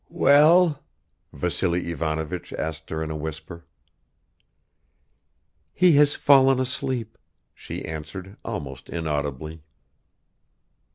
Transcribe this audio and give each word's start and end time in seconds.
"Well?" 0.09 0.83
Vassily 1.31 1.91
Ivanovich 1.91 2.51
asked 2.53 2.89
her 2.89 3.03
in 3.03 3.11
a 3.11 3.15
whisper. 3.15 3.65
"He 5.75 5.91
has 5.97 6.15
fallen 6.15 6.59
asleep," 6.59 7.19
she 7.53 7.85
answered, 7.85 8.35
almost 8.43 8.89
inaudibly. 8.89 9.61